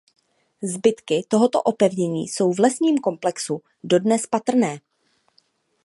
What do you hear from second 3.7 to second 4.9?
dodnes patrné.